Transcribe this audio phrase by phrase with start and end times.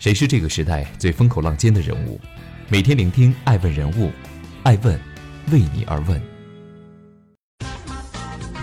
[0.00, 2.18] 谁是这个时代最风口浪尖的人物？
[2.68, 4.10] 每天聆听爱问人物，
[4.62, 4.98] 爱问
[5.52, 6.18] 为你而问。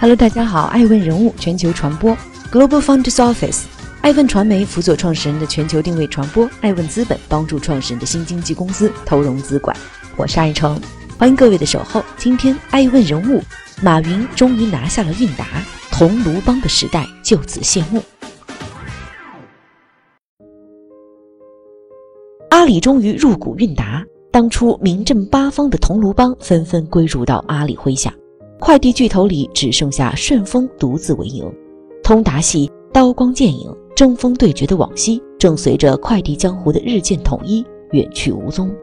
[0.00, 2.16] Hello，大家好，爱问人物全球传播
[2.50, 3.64] Global Founders Office，
[4.00, 9.76] 爱问传媒辅佐创始人的全球定位传播，爱问资本帮助创始人的新经济公司投融资管。
[10.16, 10.80] 我是爱成，
[11.18, 12.02] 欢迎各位的守候。
[12.16, 13.44] 今天爱问人物，
[13.82, 15.44] 马云终于拿下了韵达，
[15.92, 18.02] 铜锣帮的时代就此谢幕。
[22.56, 28.10] 阿里终于入股韵达，当初名震八方的桐庐帮纷纷归入到阿里麾下，
[28.58, 31.44] 快递巨头里只剩下顺丰独自为营。
[32.02, 38.74] 通达系刀光剑影、争锋对决的往昔，正随着快递江湖的日渐统一远去无踪。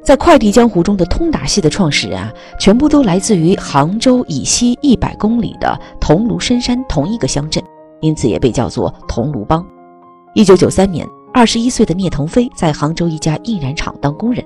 [0.00, 7.60] 在快递江湖中的通达系的创始人啊，全部都来自于杭州以西一百公里的桐庐深山同一个乡镇，
[8.00, 9.66] 因此也被叫做桐庐帮。
[10.36, 11.04] 一九九三年。
[11.32, 14.44] 二十一岁的聂腾飞在杭州一家印染厂当工人，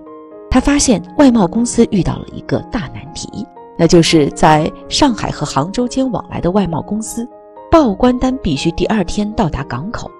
[0.51, 3.47] 他发现外贸公司遇到了一个大难题，
[3.79, 7.27] 那就是在上海和杭州间往来的外贸公司，
[7.71, 10.11] 报关单必须第二天到达港口，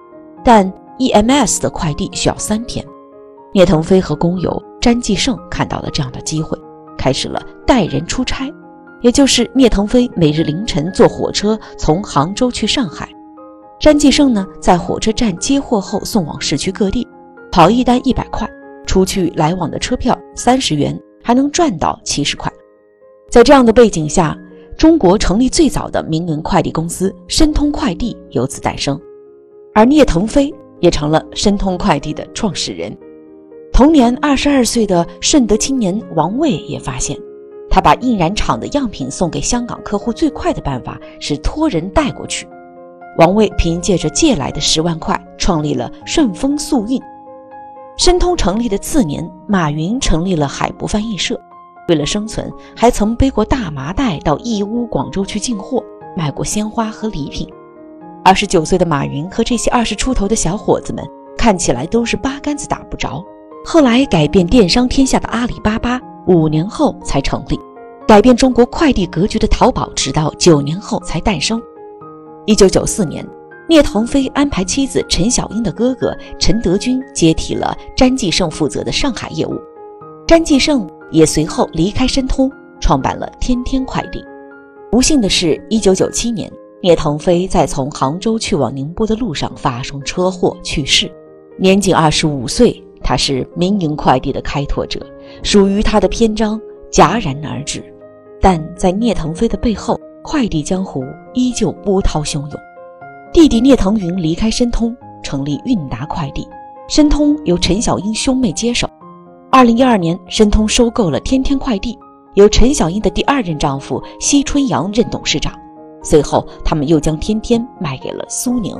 [0.43, 2.83] 但 EMS 的快递需要三天。
[3.53, 6.57] 聂腾飞和工友詹继胜看到了这样的机会，
[6.97, 8.51] 开始了带人出差，
[9.01, 13.07] 也就是聂腾飞每日凌晨坐火车从杭州去上海。
[13.83, 17.05] 詹继胜呢，在火车站接货后送往市区各地，
[17.51, 18.49] 跑一单一百块，
[18.85, 22.49] 出去来往的车票三十元，还能赚到七十块。
[23.29, 24.39] 在这样的背景下，
[24.77, 28.97] 中国成立最早的民营快递公司申通快递由此诞生，
[29.73, 32.97] 而聂腾飞也成了申通快递的创始人。
[33.73, 37.19] 同年二十二岁的顺德青年王卫也发现，
[37.69, 42.47] 他把印染厂的样品送给香港客户最快的办法是托人带过去。
[43.17, 47.01] 王卫凭借着借来的十万块，创立了顺丰速运。
[47.95, 51.39] 申通成立的次年，马云成立了海博翻译社。
[51.87, 55.83] 为了生存，还曾背过大麻袋到义乌、广州去进货，
[56.15, 57.47] 卖过鲜花和礼品。
[58.23, 61.05] 二十九岁的马云和这些二十出头的小伙子们，
[61.37, 63.23] 看起来都是八竿子打不着。
[63.65, 67.57] 后来改变电商天下的阿里巴巴，五年后才成立；
[68.07, 71.61] 改变中国快递格局的淘宝，直到九年后才诞生。
[72.45, 73.25] 一九九四年，
[73.69, 79.57] 聂腾飞安排妻子陈小英的哥哥陈德军接替了詹继胜负责的上海业务，
[80.27, 82.51] 詹继胜也随后离开申通，
[82.81, 84.21] 创办了天天快递。
[84.91, 86.51] 不幸的是，一九九七年，
[86.81, 91.09] 聂腾飞在从杭州去往宁波的路上发生车祸去世，
[91.57, 92.83] 年仅二十五岁。
[93.05, 94.99] 他是民营快递的开拓者，
[95.43, 96.59] 属于他的篇章
[96.89, 97.83] 戛然而止。
[98.39, 101.03] 但在聂腾飞的背后，快递江湖
[101.33, 102.51] 依旧波涛汹涌。
[103.33, 106.47] 弟弟聂腾云离开申通，成立韵达快递。
[106.87, 108.89] 申通由陈小英兄妹接手。
[109.51, 111.97] 二零一二年，申通收购了天天快递，
[112.35, 115.53] 由陈小英的第二任丈夫奚春阳任董事长。
[116.01, 118.75] 随后，他们又将天天卖给了苏宁。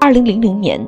[0.00, 0.86] 二零零零年，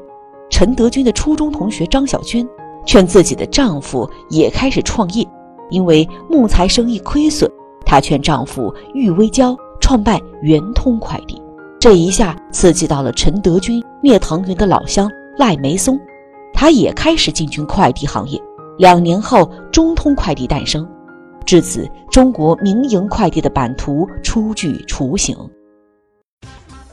[0.50, 2.46] 陈德军的初中同学张小娟
[2.84, 5.26] 劝自己的丈夫也开始创业，
[5.70, 7.50] 因为木材生意亏损，
[7.84, 9.56] 她劝丈夫郁微娇。
[9.90, 11.42] 创办圆通快递，
[11.80, 15.98] 这一下刺激到了陈德军、聂腾云的老乡赖梅松，
[16.54, 18.40] 他也开始进军快递行业。
[18.78, 20.88] 两年后，中通快递诞生，
[21.44, 25.36] 至此，中国民营快递的版图初具雏形。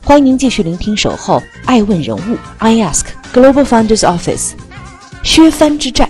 [0.04, 2.20] 欢迎继续聆听《守候爱问人物》
[2.58, 4.54] ，I Ask Global Founders Office，
[5.22, 6.10] 削藩之战。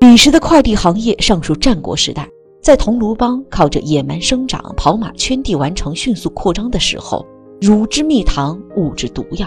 [0.00, 2.28] 彼时的快递行业尚属战国时代。
[2.64, 7.22] 在桐庐帮靠着野蛮生长、跑马圈地完成迅速扩张的时候，
[7.60, 9.46] 汝之蜜糖，勿之毒药，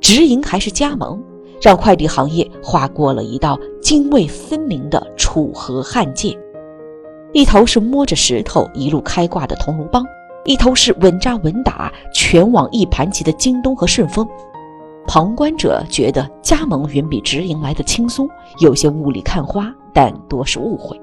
[0.00, 1.22] 直营还是加盟，
[1.60, 6.34] 让快递行业划过了一道泾渭分明的楚河汉界。
[7.34, 10.02] 一头是摸着石头一路开挂的桐庐帮，
[10.46, 14.26] 一头是稳扎稳打、全网一盘棋的京东和顺丰。
[15.06, 18.26] 旁观者觉得加盟远比直营来的轻松，
[18.58, 20.98] 有些雾里看花，但多是误会。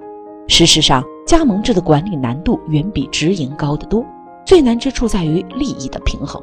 [0.48, 4.06] 事实上，加盟制的管理难度远比直营高得多，
[4.46, 6.42] 最难之处在于利益的平衡。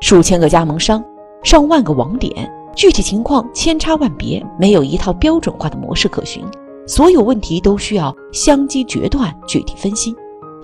[0.00, 1.04] 数千个加盟商，
[1.42, 6.42] 上万个网点，具体情况千差万别，没有一套标准化的模式可循，
[6.86, 10.14] 所有问题都需要相机决断，具体分析。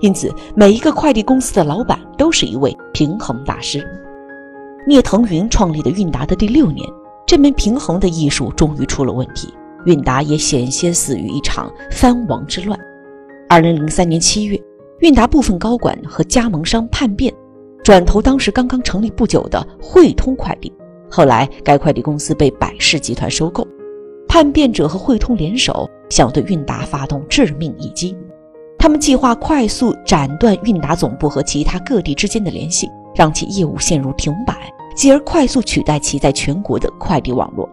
[0.01, 3.87] 因此，每一个快递公司的老板都是一位平衡大师。
[4.87, 6.85] 聂腾云创立的韵达的第六年，
[7.25, 9.53] 这门平衡的艺术终于出了问题。
[9.85, 12.79] 韵达也险些死于一场藩王之乱。
[13.53, 14.59] 二零零三年七月，
[15.01, 17.31] 韵达部分高管和加盟商叛变，
[17.83, 20.73] 转投当时刚刚成立不久的汇通快递，
[21.07, 23.63] 后来，该快递公司被百世集团收购，
[24.27, 28.17] 叛变者和汇通联手，想对韵达发动致命一击。
[28.79, 34.55] 他们计划快速斩断韵达总部和其他各地之间的联系，让其业务陷入停摆，
[34.95, 37.69] 继而快速取代其在全国的快递网络。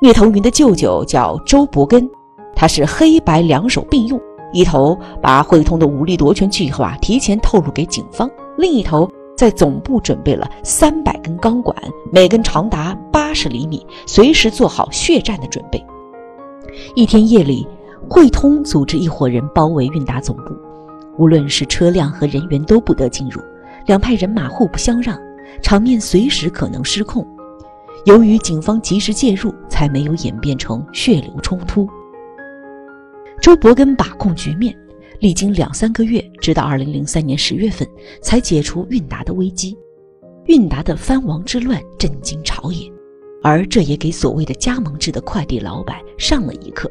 [0.00, 2.08] 聂腾云的舅舅叫周伯根，
[2.56, 4.18] 他是黑白两手并用，
[4.52, 11.76] 一头把汇通的武力夺权计划提前透露给警方，另一头在总部准备了三百根钢管，
[12.12, 15.84] 每根长达八十厘米，随时做好血战的准备。
[16.94, 17.66] 一天夜里。
[18.10, 20.52] 汇通组织一伙人包围韵达总部，
[21.16, 23.40] 无论是车辆和人员都不得进入，
[23.86, 25.16] 两派人马互不相让，
[25.62, 27.24] 场面随时可能失控。
[28.04, 31.88] 由于警方及时介入，才没有演变成血流冲突。
[33.42, 34.72] 周伯根把控局面，
[35.18, 37.84] 历经两三个月，直到二零零三年十月份，
[38.20, 39.76] 才解除韵达的危机。
[40.46, 42.88] 韵达的藩王之乱震惊朝野，
[43.42, 46.88] 而这也给所谓的加盟制的快递老板上了一课。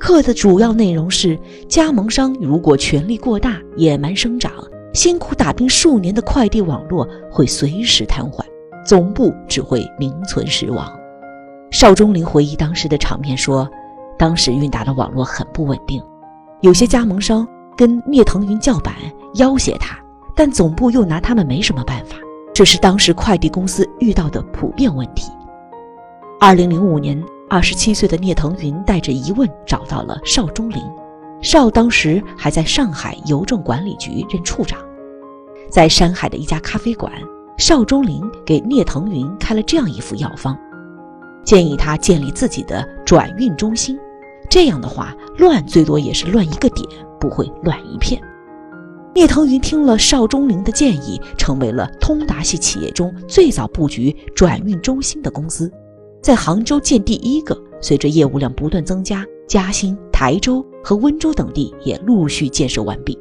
[0.00, 4.50] 课的主要内容是：加盟商如果权力过大、野蛮生长，
[4.94, 8.42] 辛苦打拼数年的快递网络会随时瘫痪，
[8.82, 10.90] 总部只会名存实亡。
[11.70, 13.68] 邵忠林回忆当时的场面说
[14.22, 16.00] ：“当时韵达的网络很不稳定，
[16.60, 17.44] 有些加盟商
[17.76, 18.94] 跟聂腾云叫板
[19.34, 19.98] 要挟他，
[20.32, 22.14] 但总部又拿他们没什么办法。
[22.54, 25.32] 这是当时快递公司遇到的普遍问题。”
[26.38, 27.20] 二零零五年。
[27.50, 30.80] 二十七岁的聂腾云带着疑问找到了邵忠林，
[31.42, 34.78] 邵当时还在上海邮政管理局任处长。
[35.68, 37.12] 在山海的一家咖啡馆，
[37.58, 40.56] 邵忠林给聂腾云开了这样一副药方，
[41.44, 43.98] 建议他建立自己的转运中心。
[44.52, 46.86] 这样的话，乱最多也是乱一个点，
[47.18, 48.20] 不会乱一片。
[49.14, 55.72] 聂腾云听了邵忠林的建议，成为了通达系企业中最早布局转运中心的公司。
[56.20, 63.18] 在杭州建第一个，随着业务量不断增加，嘉兴、台州和温州等地也陆续建设完毕。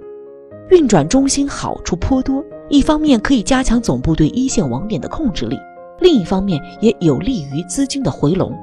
[0.69, 5.57] 运转中心好处颇多，一方面可以加强总部对一线网点的控制力，
[6.01, 8.54] 另一方面也有利于资金的回笼。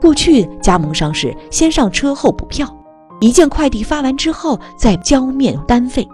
[0.00, 2.66] 过去加盟商是先上车后补票，
[3.20, 6.08] 一件快递发完之后再交面单费，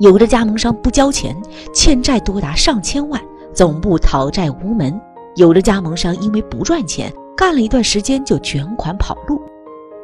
[0.00, 1.40] 有的加盟商不交钱，
[1.72, 3.20] 欠债多达上千万，
[3.54, 5.00] 总部讨债无门。
[5.36, 9.40] 有的加盟商因为不赚钱，干了一段时间就卷款跑路。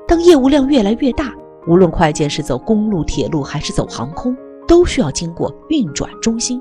[0.06, 1.32] 当业务量越来越大，
[1.66, 4.36] 无论快件是走公路、铁路还是走航空，
[4.68, 6.60] 都需要经过运转中心。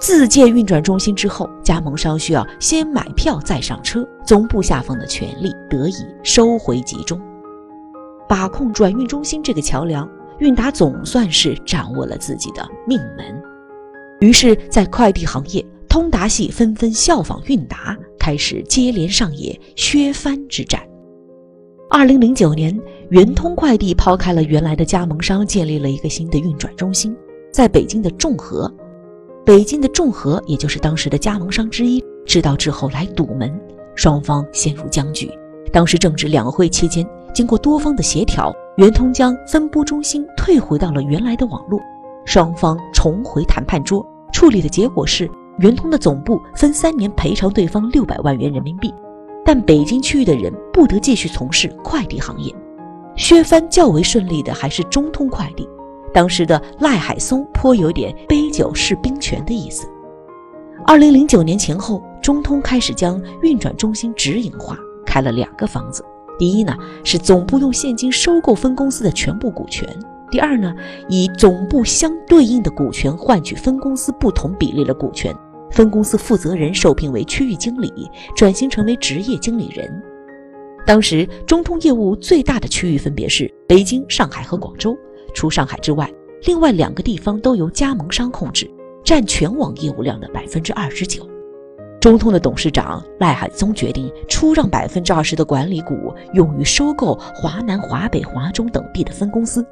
[0.00, 7.20] 自建运转中心之后，加盟商需要先买票再上车，总部下放的权力得以收回集中。
[8.28, 10.08] 把控转运中心这个桥梁，
[10.38, 13.42] 韵达总算是掌握了自己的命门。
[14.20, 15.64] 于是，在快递行业。
[15.86, 20.82] 通达系纷纷效仿韵达，开始接连上演削藩之战。
[21.88, 22.76] 二零零九年，
[23.10, 27.16] 圆通快递抛开了原来的加盟商，建立了一个新的运转中心，
[27.52, 28.68] 在北京的众和。
[29.44, 33.52] 北京的众和，也就是当时的加盟商之一，知道之后来堵门，
[33.94, 35.30] 双方陷入僵局。
[35.70, 41.78] 当时正值两会期间，经过多方的协调，圆通将分拨中心退回到了原来的网络，
[42.24, 45.30] 双方重回谈判桌，处理的结果是。
[45.60, 48.92] 圆通的总部分三年赔偿对方六百万元人民币，
[49.44, 52.52] 但北京区域的人不得继续从事快递行业。
[53.14, 55.68] 削藩较为顺利的还是中通快递，
[56.14, 59.88] 当时的赖海松颇有点杯酒释兵权的意思。
[60.86, 66.04] 二零零九年前后，中通开始将运转中心直营化，开了两个房子。
[66.38, 69.88] 第一呢，是总部用现金收购分公司的全部股权。
[70.30, 70.72] 第二呢，
[71.08, 75.34] 以总部相对应的股权换取分公司不同比例的股权，
[75.72, 77.92] 分公司负责人受聘为区域经理，
[78.36, 80.02] 转型成为职业经理人。
[80.86, 84.94] 当时中通业务最大的区域分别是北京、上海和广州，
[85.34, 86.10] 除上海之外，
[86.44, 88.70] 另外两个地方都由加盟商控制，
[89.04, 91.28] 占全网业务量的百分之二十九。
[92.00, 99.66] 中通的董事长赖海松决定出让百分之二十的管理股，用于收购华南、华北、华中等地的分公司。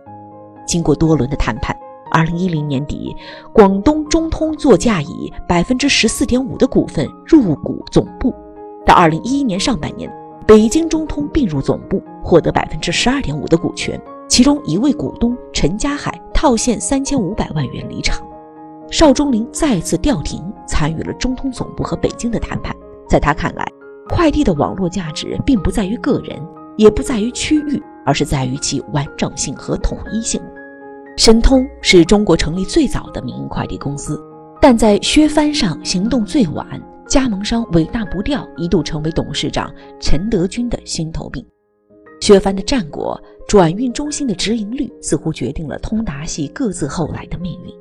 [0.66, 1.76] 经过多轮的谈判，
[2.11, 3.14] 二零一零年底，
[3.52, 8.35] 广东中通作价以百分之十四点五的股份入股总部。
[8.87, 10.11] 到二零一一年上半年，
[10.47, 14.00] 北京中通并入总部，获得百分之十二点五的股权。
[14.26, 18.21] 其中一位股东陈家海套现三千五百万元离场。
[18.90, 22.75] 邵忠林再次调停，参与了中通总部和北京的谈判。
[23.09, 23.64] 在他看来，
[24.09, 26.37] 快递的网络价值并不在于个人，
[26.76, 27.81] 也不在于区域。
[28.04, 30.42] 而是在于其完整性和统一性。
[31.16, 34.21] 申通是中国成立最早的民营快递公司，
[34.61, 36.66] 但在削藩上行动最晚，
[37.07, 41.47] 加盟商尾大不掉一度成为董事长陈德军的心头病。
[42.23, 47.75] 削藩的战果，转运中心的直营率，似乎决定了通达系各自后来的命运。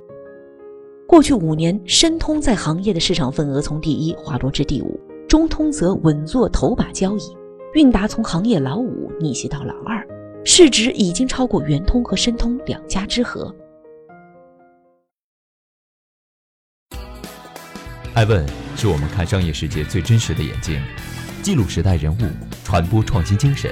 [1.07, 7.37] 过去五年，申通在行业的市场份额从第一滑落至第五，中通则稳坐头把交椅，
[7.75, 10.03] 韵达从行业老五逆袭到老二，
[10.43, 13.55] 市值已经超过圆通和申通两家之和。
[18.15, 18.43] 爱问
[18.75, 20.81] 是我们看商业世界最真实的眼睛，
[21.43, 22.23] 记录时代人物，
[22.63, 23.71] 传播创新精神，